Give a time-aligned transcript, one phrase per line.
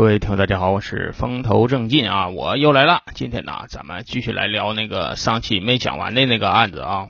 [0.00, 3.02] 各位听众，大家好，我是风头正劲啊，我又来了。
[3.14, 7.08] 今天呢，咱们继续来聊那个上期没讲完的那个案子啊。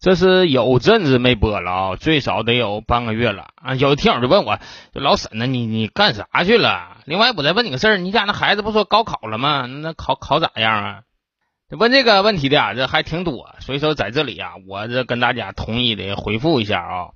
[0.00, 3.76] 这是有阵子没播了啊，最少得有半个月了啊。
[3.76, 4.58] 有听友就问我，
[4.92, 6.96] 老沈呢，你你干啥去了？
[7.04, 9.66] 另外，我再问你个事儿，你家那孩子不说高考了吗？
[9.66, 11.02] 那考考咋样啊？
[11.78, 17.10] 问这个问题的啊，这还挺多，所以说在这里啊，我这跟大家统一的回复一下啊。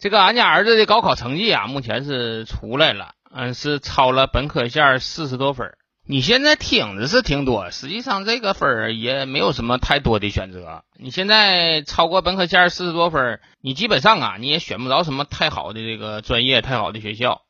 [0.00, 3.12] 这个俺家儿子的高考成绩啊，目前是出来了。
[3.32, 10.82] 嗯，是超了本科线四十多分你现在听着是挺多，实际上这个分儿也没有什么太多的选择。
[10.98, 17.42] 你现在超过本科线四十多分你基本上啊你也选不着什么太好的这个专业、太好的学校。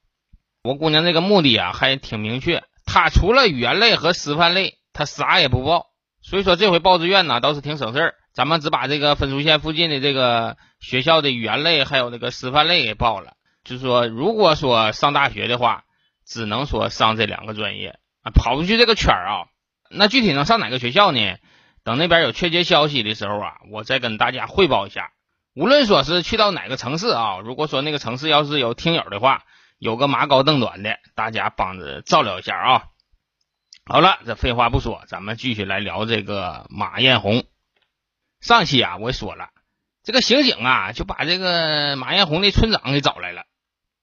[0.62, 5.86] 我姑娘这个目的啊还挺明确，她除了语言类和师范类，她啥也不报。
[6.20, 13.32] 所以说这回报志愿呢倒是挺省事儿，咱们只把这个分数线附近的这个学校的语言类还有那个师范类给报了。
[13.70, 15.84] 就是说，如果说上大学的话，
[16.26, 19.46] 只能说上这两个专业啊，跑不去这个圈儿啊。
[19.88, 21.36] 那具体能上哪个学校呢？
[21.84, 25.12] 等那边有确切消息的时候啊，我再跟大家汇报一下。
[25.54, 29.44] 无论说是去到哪个城市啊，如果说那个城市要是有听友的话，
[29.78, 32.82] 有个马高凳短的，大家帮着照料一下啊。
[33.84, 37.44] 好了，这废话不说，咱们继续来聊这个马艳红。
[38.40, 39.50] 上期啊，我说了，
[40.02, 43.44] 这个刑警啊，就把这个马艳红的村长给找来了。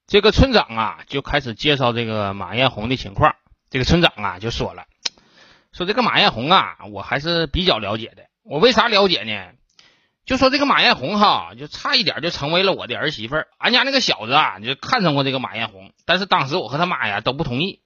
[0.08, 3.36] 这个村长啊，就开始介绍这个马艳红的情况。
[3.70, 4.86] 这个村长啊，就说了，
[5.74, 8.24] 说这个马艳红啊，我还是比较了解的。
[8.46, 9.52] 我为啥了解呢？
[10.26, 13.48] 就说这个马艳红哈，就差一点就成为了我的儿媳妇儿。
[13.58, 17.82] 俺家那个小子啊，就看上过这个马艳红，但是当时我和他妈呀都不同意。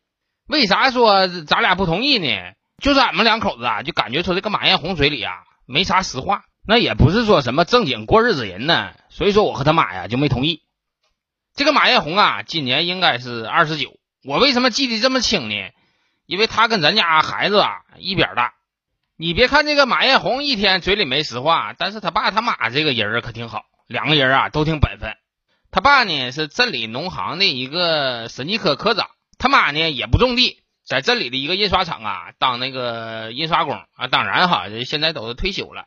[0.47, 2.53] 为啥说咱俩不同意呢？
[2.77, 5.33] 就是俺们两口子啊，就感觉说这个马艳红嘴里啊
[5.66, 8.92] 没啥实话，那也不是说什么正经过日子人呢。
[9.09, 10.61] 所以说我和他妈呀就没同意。
[11.53, 13.99] 这个马艳红啊，今年应该是二十九。
[14.23, 15.55] 我为什么记得这么清呢？
[16.25, 18.53] 因为他跟咱家孩子啊一边大。
[19.17, 25.15] 你别看这个马艳红一天嘴里没实话，但是他爸他妈这个人可挺好，两个人啊都挺本分。
[25.71, 34.08] 他爸呢是镇里农行的一个审计科科长，他妈呢也不种地，在镇里的一个印刷厂啊当那个印刷工啊。
[34.08, 35.86] 当然哈，现在都是退休了。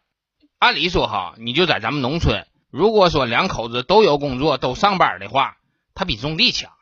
[0.58, 2.46] 按理说哈，你就在咱们农村。
[2.76, 5.58] 如果说两口子都有工作都上班的话，
[5.94, 6.72] 他比种地强。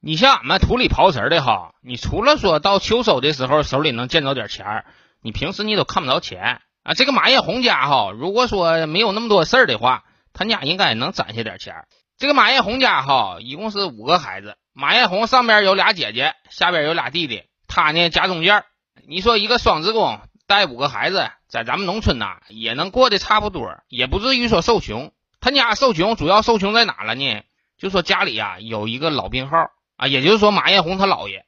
[0.00, 4.84] 你像俺们土里刨食的哈，你除了说到秋收的时候手里能见着点钱
[5.22, 6.94] 你平时你都看不着钱啊。
[6.94, 10.02] 这个马艳红家哈，如果说没有那么多事儿的话，
[10.32, 11.86] 他家应该能攒下点钱
[12.18, 14.56] 这个马艳红家哈，一共是五个孩子。
[14.72, 18.64] 马艳红上边有俩姐姐，下边有俩弟弟，他呢夹中间
[19.06, 25.12] 你说一个双职工带五个孩子，在咱们农村呐也能过得差不多，也不至于说受穷。
[25.40, 27.42] 他家受穷，主要受穷在哪了呢？
[27.78, 29.56] 就说家里呀有一个老病号
[29.96, 31.46] 啊，也就是说马艳红他姥爷，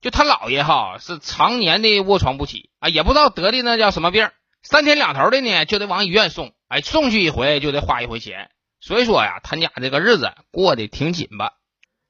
[0.00, 4.30] 就他姥爷哈是常年的卧床不起啊，也不知道得的那叫什么病，
[4.62, 11.52] 三天两头的呢就得往医院送，哎，送去一回就得花一回钱，所以说呀，他家这个日子过得挺紧吧。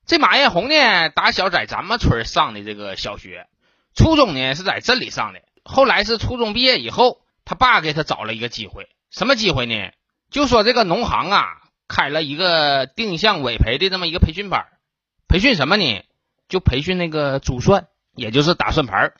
[0.06, 3.48] 这马艳红呢，打小在咱们村上的这个小学，
[3.96, 9.90] 初中呢是在镇里上的，后来是初中毕业以后，他爸给他找了一个机会，什么机会呢？
[10.30, 11.46] 就说这个农行啊，
[11.88, 14.66] 开了一个定向委培的这么一个培训班，
[15.28, 16.04] 培训什么呢？
[16.48, 19.14] 就培训那个珠算，也就是打算盘。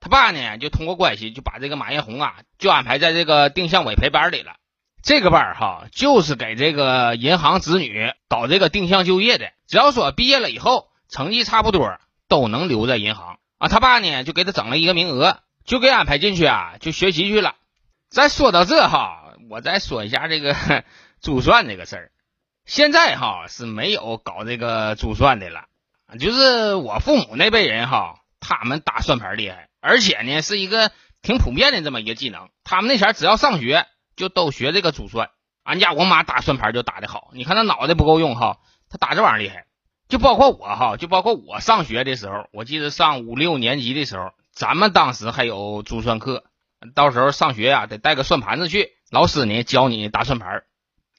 [0.00, 4.54] 他爸呢，就通过关系就把这个马艳红啊，就安排在这个定向委培班里了。
[5.02, 9.50] 这个班哈，就是给这个银行子女搞这个定向就业的。
[9.66, 11.98] 只要说毕业了以后成绩差不多，
[12.28, 13.68] 都能留在银行啊。
[13.68, 17.54] 他爸呢，就给他整了一个名额，就给安排进去啊，就学习去了。
[18.10, 19.21] 咱说到这哈。
[19.50, 20.54] 我再说一下这个
[21.20, 22.12] 珠算这个事儿，
[22.64, 25.64] 现在哈是没有搞这个珠算的了，
[26.18, 30.90] 就是我父母那辈人哈，他们打算盘厉害，而且呢是一个
[31.22, 32.48] 挺普遍的这么一个技能。
[32.64, 33.86] 他们那前只要上学
[34.16, 35.30] 就都学这个珠算。
[35.64, 38.58] 俺家我妈打算盘就打得好，你看她脑袋不够用哈，
[38.90, 39.66] 她打这玩意儿厉害。
[40.08, 46.44] 就包括我哈，就包括我上学的时候，我记得上五六年级的时候，咱们当时还有珠算课，
[46.94, 48.90] 到时候上学呀得带个算盘子去。
[49.12, 50.62] 老师呢教你打算盘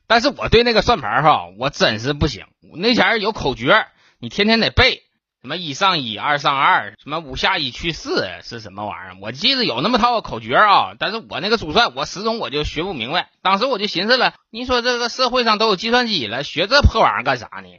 [0.07, 2.47] 但是我对那个算盘哈，我真是不行。
[2.75, 3.85] 那前儿有口诀，
[4.17, 5.03] 你天天得背，
[5.43, 9.17] 什么一上一，二上二，什么五下一去四是什么玩意儿？
[9.21, 13.29] 我记得有那么套口诀啊，但是我那个珠算我始终我就学不明白。
[13.43, 17.69] 当时我就寻思了，你说这个社会上都有计算机了，学这破玩意儿干啥呢？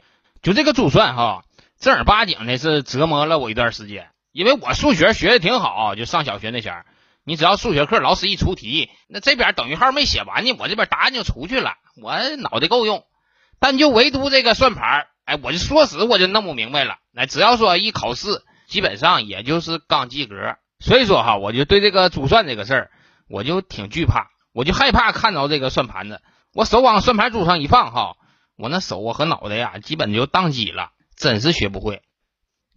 [0.41, 1.43] 就这个珠算哈，
[1.77, 6.85] 正儿八经的是折磨了我一段时间，因为我数学学的挺好，就上小学那前儿。
[7.25, 13.03] 你只要数学课老师一出题，那这边等于号没写完呢，我这边答案就出去了，我脑袋够用。
[13.59, 16.97] 但就唯独这个算盘，哎，我就说死我就弄不明白了。
[17.11, 20.35] 那只要说一考试，基本上也就是刚及格。
[20.79, 22.91] 所以说哈，我就对这个珠算这个事儿，
[23.27, 26.21] 我就挺惧怕，我就害怕看着这个算盘子，
[26.53, 28.17] 我手往算盘珠上一放哈，
[28.55, 32.03] 我那手啊和脑袋呀，基本就宕机了，真是学不会。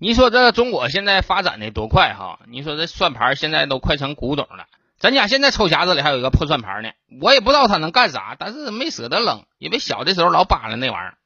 [0.00, 2.38] 你说这中国现在发展的多快哈？
[2.46, 4.66] 你说这算盘现在都快成古董了。
[4.96, 6.90] 咱家现在抽匣子里还有一个破算盘呢，
[7.20, 11.18] 我也不知道它能干啥，但是没舍得扔，因为小的时候老扒拉那玩意儿。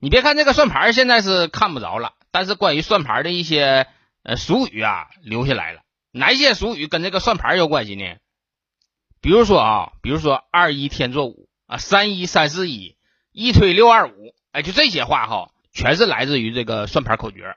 [0.00, 3.86] 你别看这个算盘现在是看不着了，但是关于算盘的一些
[4.24, 5.80] 呃俗语啊留下来了。
[6.10, 8.16] 哪些俗语跟这个算盘有关系呢？
[9.20, 12.96] 比如说啊，比如说二一天作五啊，三一三四一，
[13.30, 17.56] 一推六二五，哎，就这些话哈，全是来自于这个算盘口诀。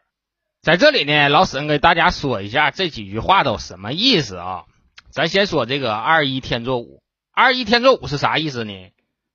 [0.61, 4.65] 在这里呢，老沈给大家说一下这几句话都什么意思啊？
[5.09, 7.01] 咱先说这个二一天作五，
[7.31, 8.73] 二一天作五是啥意思呢？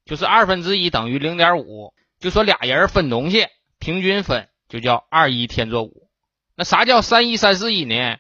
[0.04, 3.46] 就是二分之一等于零点五，就说俩人分东西，
[3.78, 6.08] 平均分就叫二一天作五。
[6.56, 8.18] 那啥叫三一三四一呢？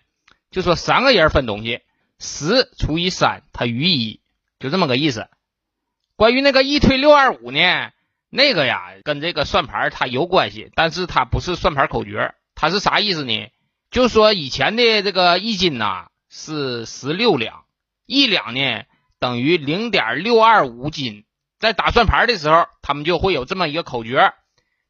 [0.50, 1.82] 就说三个人分东西，
[2.18, 4.22] 十除以三，它余一，
[4.58, 5.28] 就这么个意思。
[6.16, 7.90] 关于那个一推六二五呢，
[8.30, 12.34] 那个呀跟这个算盘它有关系，但是它不是算盘口诀。
[12.54, 13.50] 它是啥意思呢？
[13.90, 17.64] 就说以前的这个一斤呐是十六两，
[18.06, 18.82] 一两呢
[19.18, 21.24] 等于零点六二五斤。
[21.58, 24.32] 在打算盘的时候，他们就会有这么一个口诀，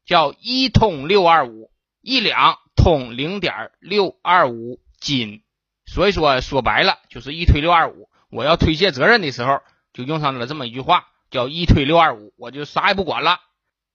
[0.05, 1.71] 叫一通六二五，
[2.01, 5.43] 一两通零点六二五斤。
[5.85, 8.09] 所以说说白了就是一推六二五。
[8.31, 9.61] 我要推卸责任的时候，
[9.93, 13.39] 就用上了这么一句话，叫一推六二五，我就啥也不管了。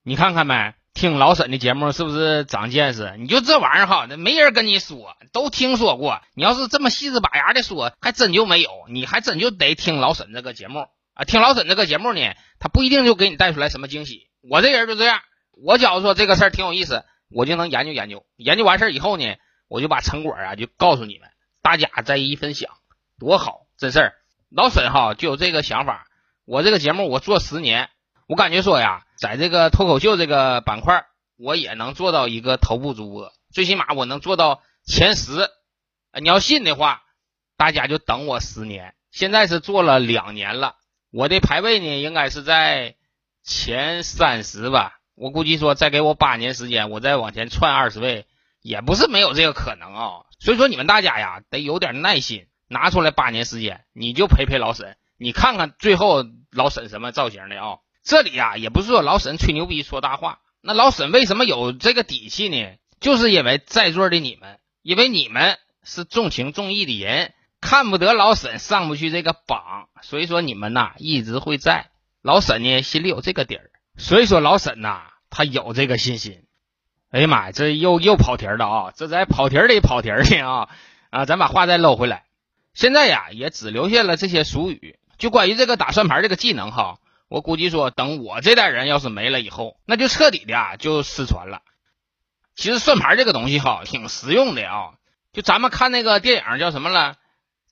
[0.03, 0.73] 你看看没？
[0.93, 3.15] 听老沈的节目是不是长见识？
[3.17, 6.21] 你就这玩意儿哈，那没人跟你说，都听说过。
[6.35, 8.69] 你要是这么细致把牙的说，还真就没有。
[8.89, 11.23] 你还真就得听老沈这个节目啊！
[11.23, 12.21] 听老沈这个节目呢，
[12.59, 14.27] 他不一定就给你带出来什么惊喜。
[14.47, 15.21] 我这人就这样，
[15.63, 18.25] 我假如说这个事儿挺有意思，我就能研究研究。
[18.35, 19.35] 研究完事儿以后呢，
[19.67, 21.29] 我就把成果啊就告诉你们，
[21.61, 22.69] 大家再一分享，
[23.17, 23.61] 多好！
[23.77, 24.13] 这事儿
[24.49, 26.05] 老沈哈就有这个想法。
[26.45, 27.89] 我这个节目我做十年，
[28.27, 29.03] 我感觉说呀。
[29.21, 31.05] 在这个脱口秀这个板块，
[31.37, 35.47] 我也能做到一个头部主播，最起码我能做到前十。
[36.19, 37.03] 你要信的话，
[37.55, 38.95] 大家就等我十年。
[39.11, 40.77] 现在是做了两年了，
[41.11, 42.95] 我的排位呢应该是在
[43.43, 44.97] 前三十吧。
[45.13, 48.25] 我估计说再给我八年时间，我再往前窜二十位，
[48.63, 50.09] 也不是没有这个可能啊。
[50.39, 57.77] 所以说你们大家呀，得有点耐心，拿出来八年时间，你就陪陪老沈，你看看最后老沈什么造型的啊。
[58.03, 60.39] 这里呀，也不是说老沈吹牛逼说大话。
[60.61, 62.75] 那老沈为什么有这个底气呢？
[62.99, 71.89] 就是因为在座的你们，因为你们是重情重义的人，看不得老沈上不去这个榜，所以说你们呐一直会在。
[72.21, 76.43] 老沈呢心里有这个底儿，所以说老沈呐他有这个信心。
[77.09, 78.93] 哎呀妈呀，这又又跑题了啊！
[78.95, 80.69] 这在跑题里跑题呢啊
[81.09, 81.25] 啊！
[81.25, 82.25] 咱把话再搂回来，
[82.73, 86.99] 现在呀也只留下了这些俗语，就关于这个打算盘这个技能哈。
[87.31, 91.61] 我估计说，等我这代人要是没了以后，那就彻底的啊就失传了。
[92.55, 94.95] 其实算盘这个东西哈，挺实用的啊。
[95.31, 97.15] 就咱们看那个电影叫什么了？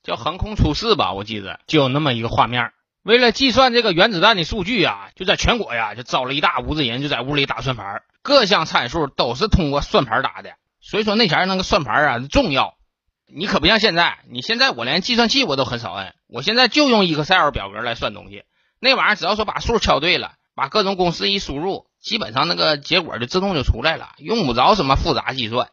[0.02, 2.72] 叫《横空出世》吧，我记得就有那么一个画面。
[3.02, 10.54] 为了计算这个原子弹的数据啊，就在全国呀就招了一大屋子人，就在屋里打算盘，各项参数都是通过算盘打的。
[10.80, 12.78] 所以说那前那个算盘啊重要。
[13.26, 18.44] 你可不像现在，你现在我连计算器我都很少摁，我现在就用 Excel 表格来算东西。
[18.80, 25.68] 那玩意儿只要说把数敲对了，把各种公式一输入，基本上那个结果就自动就出来了，用不着什么复杂计算。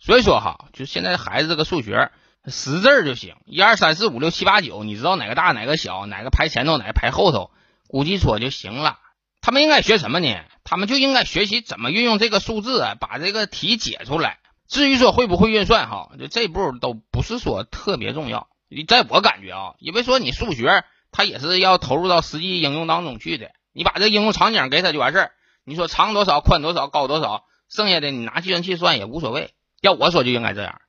[0.00, 2.10] 所以说哈，就现在孩子这个数学
[2.46, 7.52] 识字儿就行，一二三四五六七八九，你知道哪个大哪个小，哪个排前头哪个排后头，
[7.86, 8.98] 估计说就行了。
[9.40, 10.34] 他们应该学什么呢？
[10.64, 14.40] 他们就应该学习怎么运用这个数字啊，把这个题解出来。
[14.68, 18.48] 至于说会不会运算哈，就这步都不是说特别重要。
[18.88, 20.84] 在我感觉啊，因为说你数学。
[21.14, 23.52] 他也是要投入到实际应用当中去的。
[23.72, 25.30] 你把这应用场景给他就完事儿。
[25.64, 29.54] 你说长多少、宽多少、高多少，剩下的你拿计算器算也无所谓。
[29.80, 30.80] 要我说就应该这样。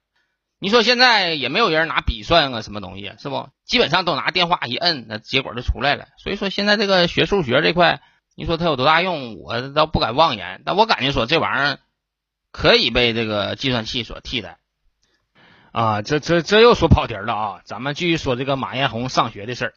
[0.58, 3.50] 你说现在也没有人拿笔算个什么东西，是不？
[3.66, 6.08] 基本上都拿电话一摁，那结果就出来了。
[6.18, 8.02] 所以说现在这个学数学这块，
[8.36, 10.64] 你说它有多大用，我倒不敢妄言。
[10.66, 11.80] 但我感觉说这玩意儿
[12.52, 14.58] 可以被这个计算器所替代。
[15.72, 17.62] 啊，这这这又说跑题了啊！
[17.66, 19.74] 咱们继续说这个马艳红上学的事儿。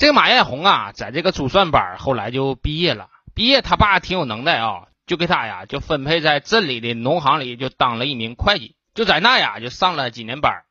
[0.00, 3.10] 这个马艳红啊，在这个珠算班后来就毕业了。
[3.34, 8.76] 毕业，他爸挺有能耐啊，就给他呀，就分配在镇里的农行里，就当了一名会计。
[8.94, 10.62] 就在那呀，就上了几年班。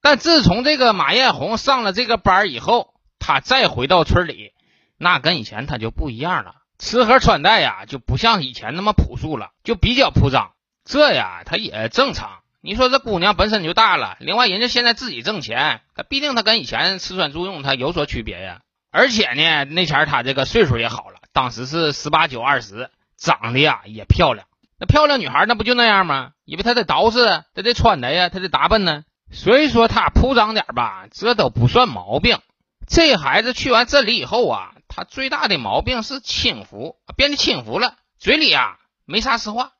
[0.00, 4.52] 但自从这个马艳红上了这个班以后，他再回到村里，
[4.96, 6.54] 那跟以前他就不一样了。
[6.78, 10.52] 吃喝穿戴呀，就不像以前那么朴素了，就比较铺张。
[10.84, 18.60] 这呀，他也正常，你说这姑娘本身就大了，另外人家现在自己挣钱，她毕竟她跟以前吃穿住用她有所区别呀。
[18.90, 24.46] 而且呢，那前儿他这个岁数也好了，当时是十八九二十，长得呀也漂亮。
[24.78, 26.32] 那漂亮女孩那不就那样吗？
[26.44, 29.02] 因为她得捯饬，她得穿的呀，她得打扮呢。
[29.30, 32.38] 所以说她铺张点吧，这都不算毛病。
[32.86, 39.72] 这孩子去完这里以后啊，他最大的毛病是轻浮，变得轻浮了，嘴里啊没啥实话。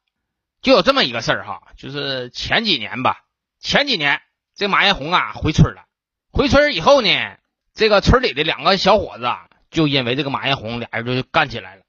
[0.61, 3.21] 就有这么一个事儿哈，就是前几年吧，
[3.61, 4.21] 前几年
[4.55, 5.85] 这马艳红啊回村了，
[6.31, 7.38] 回村以后呢，
[7.79, 11.83] 这个村里的两个小伙子啊，就因为这个马艳红，俩人就干起来了。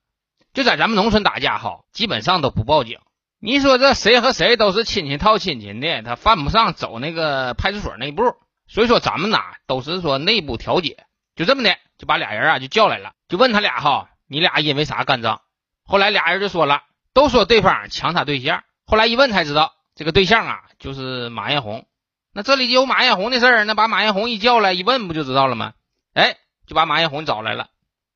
[0.53, 2.99] 就在咱们农村打架哈，基本上都不报警。
[3.39, 8.35] 你说这谁和谁都是亲戚套亲戚的，他犯不上走那个派出所那步。
[8.67, 11.05] 所以说咱们呐都是说内部调解，
[11.35, 15.41] 就这么的就把俩人啊就叫来了，就问他俩哈，你俩因为啥干仗？
[15.83, 16.83] 后来俩人就说了。
[17.15, 21.87] 都说对方抢他对象，后来一问才知道，这个对象啊就是马艳红。
[22.31, 25.73] 那这里有马艳红的事儿，那把马艳红一叫来，一问不就知道了吗？
[26.13, 26.37] 哎，
[26.67, 27.69] 就把马艳红找来了。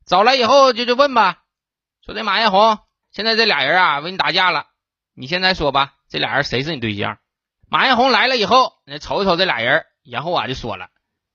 [0.06, 1.44] 找来以后就就问吧，
[2.06, 2.80] 说这马艳红，
[3.12, 4.68] 现在这俩人啊为你打架了，
[5.16, 7.18] 你现在说吧，这俩人谁是你对象？
[7.70, 10.90] 马艳红来了以后，那瞅一瞅这俩人，然后啊就说了，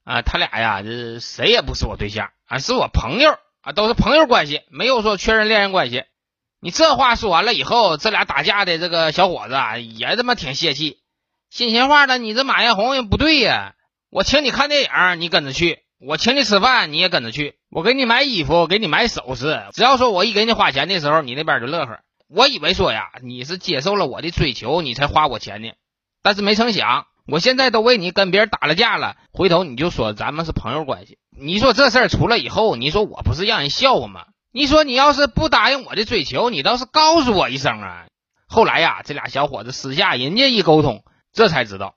[0.05, 6.05] 啊，他俩呀这谁也不是我对象，啊是我朋友啊，都是朋友关系，没有说确认恋人关系。
[6.61, 11.00] 你这话说完了以后，这俩打架的这个小伙子啊，也他妈挺泄气，
[11.50, 12.19] 心心话的。
[12.19, 13.75] 你这马艳红也不对呀，
[14.11, 21.99] 我请你看电影，你跟着去；我请你吃饭，你也跟着去；我给你买衣服，给你买首饰，只要说我一给你花钱的时候，你那边就乐呵。
[22.28, 25.73] 我以为说呀，你是接受了我的追求，你才花我钱呢，
[26.23, 31.19] 但是没成想，我现在都为你跟别人打了架了，回头你就说咱们是朋友关系。
[31.37, 34.26] 你说这事儿出来以后，你说我不是让人笑话吗？
[34.52, 38.07] 你说你要是不答应我的追求，你倒是告诉我一声啊！
[38.47, 41.02] 后来呀，这俩小伙子私下人家一沟通，
[41.33, 41.97] 这才知道，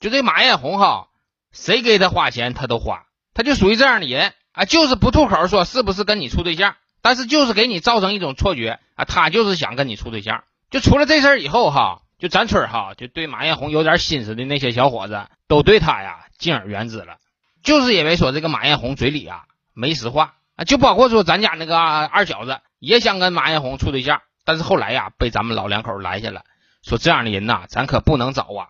[0.00, 1.08] 就这马艳红哈，
[1.50, 3.04] 谁给他花钱他都花，
[3.38, 10.42] 他就属于这样的人啊，就是不吐口说是不是跟你处对象，但是就是给你造成一种错觉啊，他就是想跟你处对象。
[10.72, 17.18] 就出了这事儿以后哈，就咱村哈，就对马艳红有点心思的那些小伙子，都对他呀敬而远之了，
[17.62, 20.34] 就是因为说这个马艳红嘴里啊没实话。
[20.56, 26.42] 啊，就包括说咱家那个二小子也想跟马艳红处对象，但是后来呀被咱们老两口拦下了，
[26.82, 28.66] 说这样的人呐，咱可不能找啊。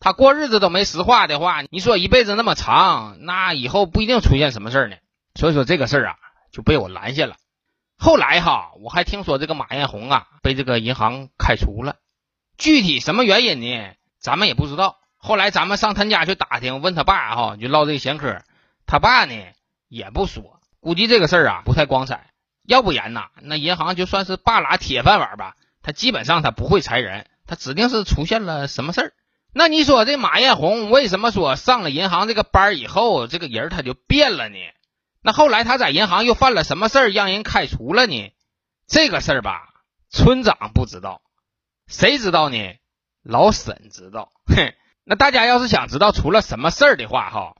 [0.00, 4.96] 他过日子都没实话的话，你说一辈子那么长，那以后不一定出现什么事儿呢。
[5.34, 6.16] 所以说这个事儿啊
[6.50, 7.36] 就被我拦下了。
[7.98, 11.96] 后来哈，我还听说这个马艳红啊被这个银行开除了，
[12.56, 13.92] 具体什么原因呢？
[14.18, 14.96] 咱们也不知道。
[15.18, 18.42] 后来咱们上他家去打听，问他爸哈，就唠这个闲嗑，
[18.86, 19.34] 他爸呢
[19.86, 20.60] 也不说。
[20.80, 22.30] 估计这个事儿啊不太光彩，
[22.66, 29.12] 要不然呐，那银行就算是半拉铁饭碗吧，他基本上他不会裁人，他指定是出现了什么事儿。
[29.52, 34.58] 那你说这马艳红为什么说上了银行这个班以后，这个人他就变了呢？
[35.22, 38.32] 那后来他在银行又犯了什么事儿，让人开除了呢？
[38.86, 39.68] 这个事儿吧，
[40.08, 41.20] 村长不知道，
[41.86, 42.74] 谁知道呢？
[43.22, 44.30] 老沈知道。
[44.46, 47.56] 哼，那大家要是想知道出了什么事儿的话，哈，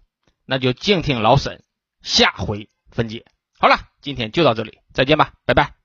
[0.47, 1.63] 那就静听老沈
[2.03, 2.69] 下回。
[2.91, 3.25] 分解
[3.59, 5.80] 好了，今天就到这里，再见吧，拜拜。